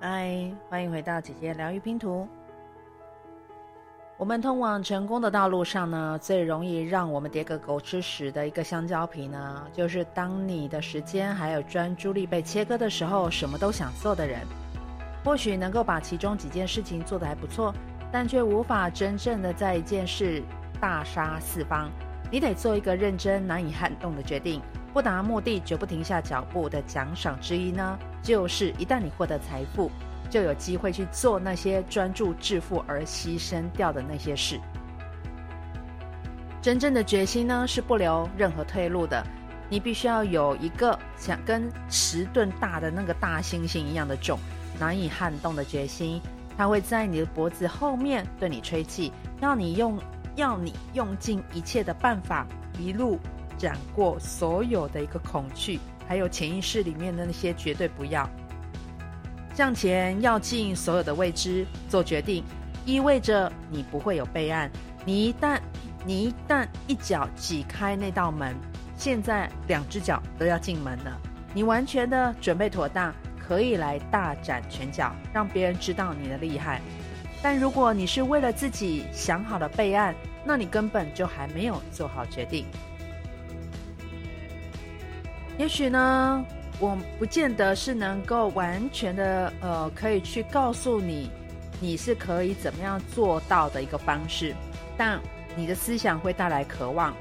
[0.00, 2.28] 嗨，欢迎回到姐姐疗愈拼图。
[4.16, 14.46] 我们通往成功的道路上呢，最容易让我们跌个狗吃屎的一个香蕉皮呢，就是当你的时间还有专注力被切割的时候，什么都想做的人，
[15.24, 17.74] 或许能够把其中几件事情做得还不错，
[18.12, 20.44] 但却无法真正的在一件事
[20.80, 21.90] 大杀四方。
[22.30, 24.62] 你得做一个认真、难以撼动的决定。
[24.92, 29.90] 不达目的绝不停下脚步的奖赏之一呢，就是一旦你获得财富，
[30.30, 34.60] 就有机会去做那些专注致富而牺牲掉的那些事。
[36.60, 39.24] 真正的决心呢，是不留任何退路的。
[39.68, 44.38] 你必须要有一个像跟十吨大的那个大猩猩一样的重、
[44.78, 46.20] 难以撼动的决心，
[46.56, 49.98] 它会在你的脖子后面对你吹气，要你用。
[50.36, 52.46] 要你用尽一切的办法，
[52.78, 53.18] 一路
[53.56, 58.28] 斩过所有的一个恐惧，还有潜意识里面的那些绝对不要。
[59.54, 62.42] 向前要进所有的未知，做决定，
[62.86, 64.70] 意味着你不会有备案。
[65.04, 65.60] 你一旦
[66.06, 68.56] 你一旦一脚挤开那道门，
[68.96, 71.20] 现在两只脚都要进门了。
[71.52, 76.80] 你完全的准备妥当，可以来大展拳脚，让别人知道你的厉害。
[77.42, 80.14] 但如果你是为了自己想好了备案，
[80.44, 82.66] 那你根本就还没有做好决定。
[85.58, 86.44] 也许呢，
[86.78, 91.28] 我不见得是能够完全的，呃，可以去告诉你，
[91.80, 94.54] 你是可以怎么样做到的一个方式。
[94.96, 95.20] 但
[95.56, 97.12] 你的思想会带来渴望，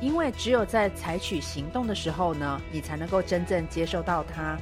[0.00, 4.56] 因为只有在采取行动的时候呢，你才能够真正接受到它。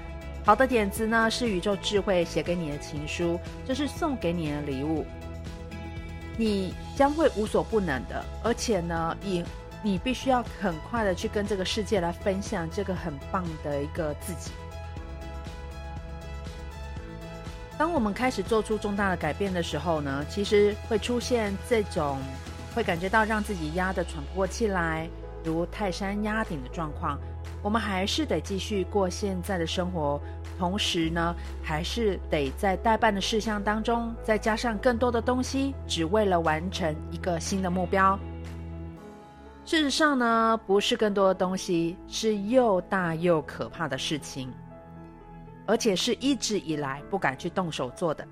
[0.45, 5.07] 好的点子呢，是宇宙智慧写给你的情书，这是送给你的礼物。
[6.37, 9.45] 你将会无所不能的，而且呢，你
[9.83, 14.51] 你必须要很快的去跟这个世界来分享这个很棒的一个自己。
[17.79, 22.19] 当我们开始做出重大的改变的时候呢，其实会出现这种
[22.75, 25.09] 会感觉到让自己压得喘不过气来，
[25.43, 27.19] 如泰山压顶的状况。
[27.63, 30.21] 我们还是得继续过现在的生活，
[30.59, 38.19] 同时呢，还是得在待办的事项当中再加上更多的东西，只为了完成一个新的目标。
[39.65, 44.53] 事实上呢，不是更多的东西，是又大又可怕的事情，
[45.67, 48.27] 而且是一直以来不敢去动手做的。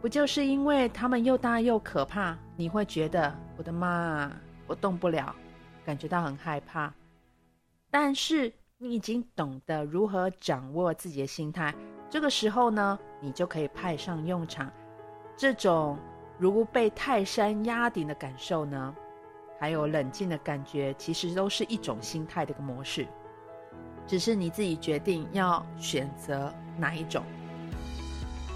[0.00, 4.32] 不就是因为他们又大又可怕，你会觉得我的妈，
[4.66, 5.32] 我动不了，
[5.84, 6.92] 感觉到很害怕。
[7.88, 11.72] 但是你已经懂得如何掌握自己的心态，
[12.10, 14.68] 这个时候呢，你就可以派上用场。
[15.36, 15.96] 这种
[16.38, 18.92] 如被泰山压顶的感受呢，
[19.62, 23.06] 还有冷静的感觉，其实都是一种心态的一个模式，
[24.08, 27.22] 只是你自己决定要选择哪一种。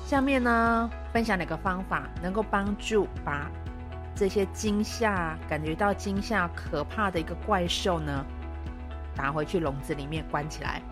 [0.05, 3.49] 下面呢，分享两个方法，能够帮助把
[4.17, 8.27] 这些惊吓、感觉到惊吓、可怕的一个怪兽呢，
[9.15, 10.83] 拿回去笼子里面关起来。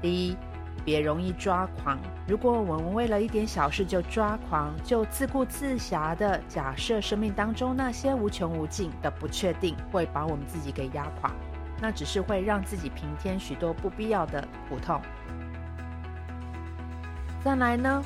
[0.00, 0.36] 第一，
[0.84, 1.98] 别容易抓狂。
[2.26, 11.30] 如果我们为了一点小事就抓狂，就自顾自暇的假设生命当中那些无穷无尽的不确定会把我们自己给压垮，
[11.80, 15.00] 那只是会让自己平添许多不必要的苦痛。
[17.42, 18.02] 再来呢，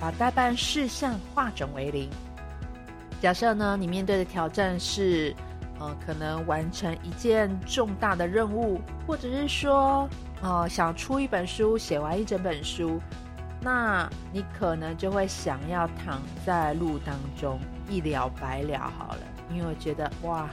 [0.00, 2.08] 把待办事项化整为零。
[3.20, 5.34] 假设呢，你面对的挑战是。
[5.82, 10.08] 呃，可能完成一件重大的任务，或者是说，
[10.40, 13.00] 呃，想出一本书，写完一整本书，
[13.60, 19.20] 那你可能就会想要躺在路当中一了百了好了，
[19.50, 20.48] 因为我觉得哇，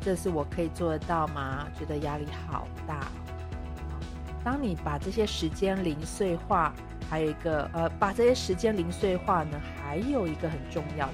[0.00, 1.66] 这是我可以做得到吗？
[1.78, 3.00] 觉得压力好大。
[4.42, 6.72] 当你把这些时间零碎化，
[7.10, 11.12] 还有一个呃，把这些时间零碎化呢，还有一个很重要的，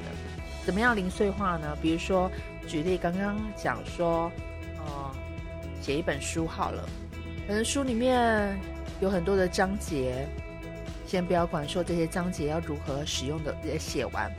[0.65, 1.77] 怎么样零碎化呢？
[1.83, 2.31] 比如说。
[2.69, 4.31] 举例，刚刚讲说，
[4.77, 5.11] 呃，
[5.81, 6.87] 写一本书好了，
[7.47, 8.61] 可能书里面
[9.01, 10.29] 有很多的章节，
[11.07, 14.31] 先不要管说这些章节要如何使用的也写完，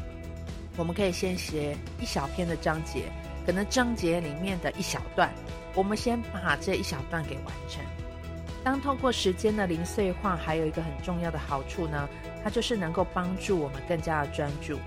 [0.77, 3.05] 我们可以先写一小篇的章节，
[3.45, 5.31] 可能章节里面的一小段，
[5.73, 7.83] 我们先把这一小段给完成。
[8.63, 12.07] 当透过时间的零碎化，还有一个很重要的好处呢，
[12.43, 14.77] 它就是能够帮助我们更加的专注。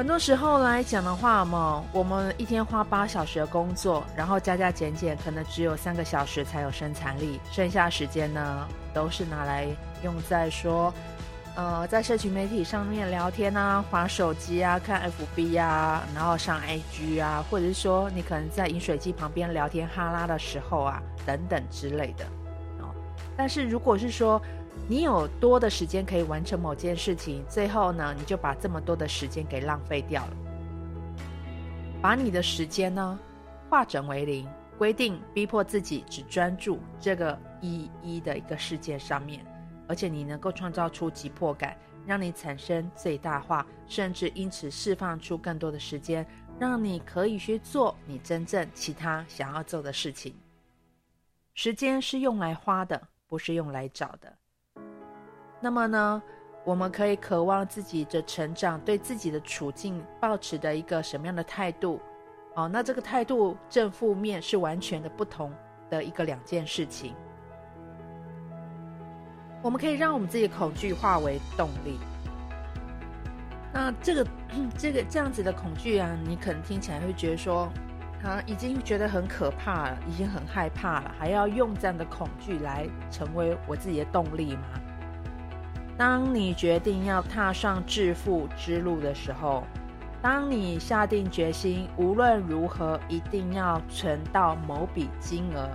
[0.00, 9.66] 很多时候来讲的话嘛，我们一天花八小时的工作，然后加加减减，可能只有三个小时才有生产力，剩下时间呢，都是拿来
[10.02, 10.90] 用在说，
[11.54, 15.02] 呃，在社群媒体上面聊天啊，滑手机啊，看
[15.36, 22.24] FB 啊，然后上 IG 啊，或者是说你可能在饮水机旁边聊天哈拉的时候啊，等等之类的。
[22.78, 22.88] 哦，
[23.36, 24.40] 但是如果是说
[24.88, 30.36] 你有多的时间可以完成某件事情，最后呢，你就把这么多的时间给浪费掉了。
[32.02, 33.18] 把你的时间呢，
[33.68, 39.44] 化整为零，规定逼迫自己只专注这个一一的一个事件上面，
[39.86, 41.76] 而且你能够创造出急迫感，
[42.06, 46.26] 让你产生最大化，甚至因此释放出更多的时间，
[46.58, 50.34] 让你可以去做你真正其他想要做的事情。
[51.54, 54.34] 时间是用来花的，不是用来找的。
[55.60, 56.22] 那么呢，
[56.64, 62.00] 我们可以渴望自己的成长，对自己的处境抱持的一个什么样的态度？
[62.54, 65.52] 哦，那这个态度正负面是完全的不同
[65.88, 67.14] 的一个两件事情。
[69.62, 71.98] 我们可以让我们自己的恐惧化为动力。
[73.72, 74.26] 那这个
[74.76, 77.70] 这个这样子的恐惧啊，你可能听起来会觉得说，
[78.24, 84.62] 啊，已经觉得很可怕了，已经很害怕了，还要用这样的恐惧来成为我自己的动力吗？
[86.00, 89.64] 当你决定要踏上致富之路的时候，
[90.22, 95.68] 当你下定决心无论如何一定要存到某笔金额，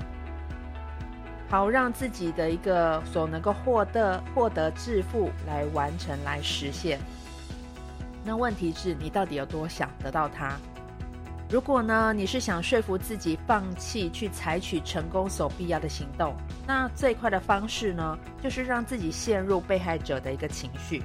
[1.48, 6.98] 好让自己的一个所能够获得获得致富来完成来实现。
[8.24, 10.58] 那问题是你到底有多想得到它？
[11.48, 21.04] 如果呢，你是想说服自己放弃去采取成功所必要的行动，那最快的方式呢，就是让自己陷入被害者的一个情绪。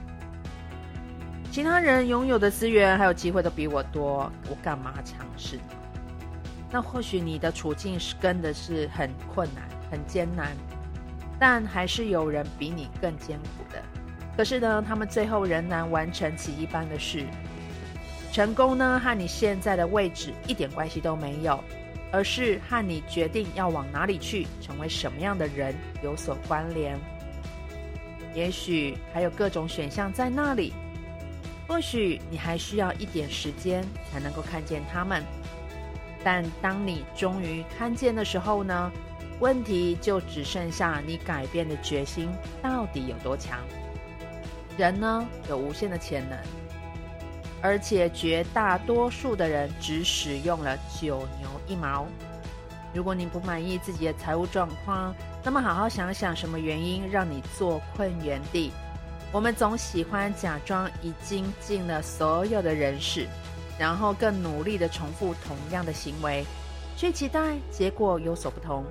[1.52, 5.62] 其他人拥有的资源还有机会都比我多，我干嘛尝试呢？
[6.70, 10.56] 那或许你的处境是真的是很困难、很艰难，
[11.38, 13.82] 但还是有人比你更艰苦的。
[14.36, 17.26] 可是呢，他们最后仍然完成奇迹般的事。
[18.32, 21.62] 成功呢，和你现在的位置一点关系都没有，
[22.12, 26.96] 而是和你决定要往哪里去，成为什么样的人有所关联。
[28.32, 30.72] 也许还有各种选项在那里，
[31.66, 35.24] 或许你还需要一点时间才能够看见他们。
[36.22, 38.92] 但当你终于看见的时候呢，
[39.40, 42.28] 问题就只剩下你改变的决心
[42.62, 43.58] 到底有多强。
[44.78, 46.38] 人呢，有无限的潜能。
[47.62, 52.06] 而且绝大多数的人只使用了九牛一毛。
[52.92, 55.14] 如果你不满意自己的财务状况，
[55.44, 58.72] 那么好好想想什么原因让你坐困原地。
[59.32, 63.28] 我们总喜欢假装已经尽了所有的人事，
[63.78, 66.44] 然后更努力地重复同样的行为，
[66.96, 68.84] 却期待结果有所不同。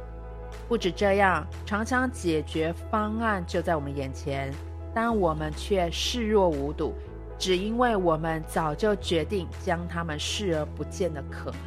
[0.70, 4.50] 不止这样，常常解决方案就在我们眼前，
[4.94, 6.94] 但我们却视若无睹。
[7.40, 11.60] 只因为我们早就决定将他们视而不见的可能。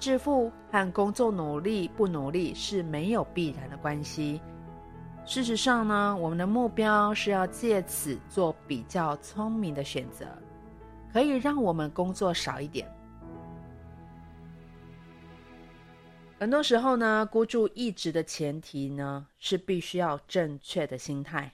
[0.00, 4.40] 致富和工作努力不努力是没有必然的关系。
[5.24, 10.26] 事实上呢，我们的目标是要借此做比较聪明的选择，
[11.12, 12.90] 可以让我们工作少一点。
[16.40, 21.52] 很多时候呢，孤注一掷的前提呢，是必须要正确的心态，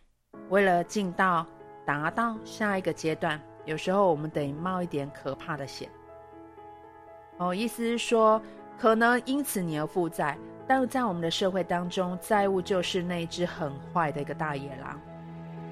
[0.48, 1.46] 为了进到。
[1.84, 5.88] 达到下一个阶段，有时候我们得冒一点可怕的险。
[7.38, 8.40] 哦，意思是说，
[8.78, 14.98] 可能因此你而负债，但是在我们的社会当中，债务就是那只很坏的一个大野狼。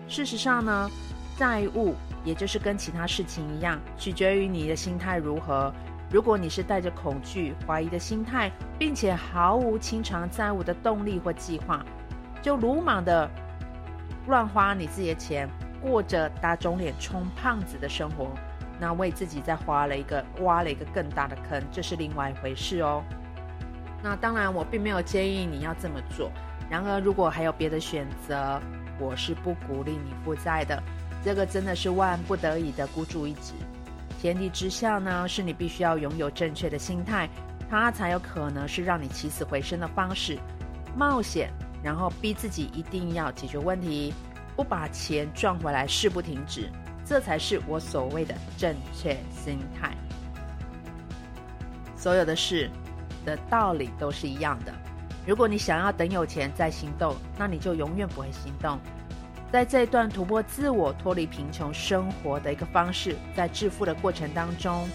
[0.08, 0.90] 事实上呢，
[1.36, 5.72] 债务也就是跟其他事情一样，取决于你的心态如何。
[6.10, 11.82] 如果你是带着恐惧、怀疑的心态，并且毫无清偿债务的动力或计划，
[12.42, 13.30] 就鲁莽的
[14.26, 15.48] 乱花你自己的钱。
[15.82, 18.30] 过着打肿脸充胖子的生活，
[18.78, 23.02] 那为自己再花了一个挖了一个更大的坑，这是另外一回事哦。
[24.02, 26.30] 那当然，我并没有建议你要这么做。
[26.70, 28.60] 然而，如果还有别的选择，
[28.98, 30.82] 我是不鼓励你负债的。
[31.22, 33.52] 这个真的是万不得已的孤注一掷。
[34.20, 37.28] 前提之下呢，是你必须要拥有正确的心态，
[37.68, 40.38] 它才有可能是让你起死回生的方式。
[40.96, 41.50] 冒险，
[41.82, 44.12] 然后逼自己一定要解决问题。
[44.56, 46.70] 不把钱赚回来事不停止，
[47.04, 49.96] 这才是我所谓的正确心态。
[51.96, 52.70] 所有的事
[53.24, 54.72] 的道理都是一样的。
[55.26, 58.78] 如果你想要等有钱再行动，那你就永远不会行动。
[59.52, 64.88] 在这段突破自我、脱离贫穷生活的一个方式，在致富的过程当中，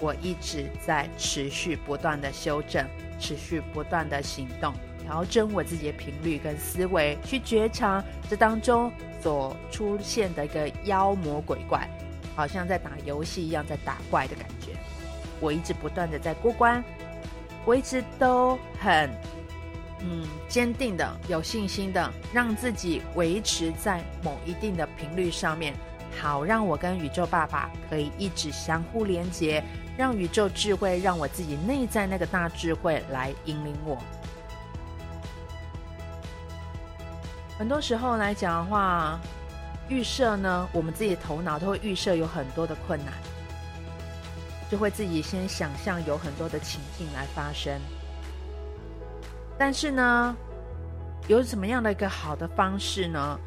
[0.00, 2.86] 我一直在持续不断的修正，
[3.18, 4.72] 持续不断的行动。
[5.06, 11.88] 调整我自己的频率跟思维，去觉察这当中所出现的一个妖魔鬼怪，
[12.34, 14.72] 好像在打游戏一样，在打怪的感觉。
[15.38, 16.82] 我一直不断的在过关，
[17.64, 19.08] 我一直都很
[20.00, 25.72] 嗯，坚定的、有信心的，让自己维持在某一定的频率上面，
[26.20, 29.62] 好让我跟宇宙爸爸可以一直相互连接，
[29.96, 33.96] 让宇宙智慧，让我自己内在那个大智慧来引领我。
[37.58, 39.18] 很多时候来讲的话，
[39.88, 43.14] 预设呢，我们自己的头脑都会预设有很多的困难，
[44.70, 47.80] 就会自己先想象有很多的情境来发生。
[49.58, 50.36] 但是呢，
[51.28, 53.38] 有什么样的一个好的方式呢？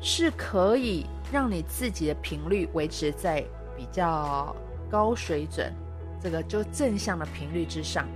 [0.00, 3.44] 是可以让你自己的频率维持在
[3.76, 4.54] 比较
[4.88, 5.74] 高水准，
[6.22, 8.06] 这个就正向的频率之上，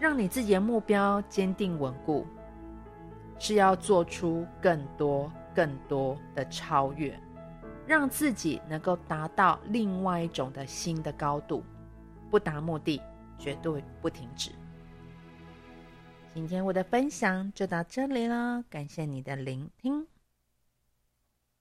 [0.00, 2.26] 让你自己的目标坚定稳固，
[3.42, 7.18] 是要做出更多更多的超越，
[7.88, 11.64] 让自己能够达到另外一种的新的高度，
[12.30, 13.02] 不达目的
[13.36, 14.52] 绝对不停止。
[16.32, 20.06] 今天我的分享就到这里了，感谢你的聆听。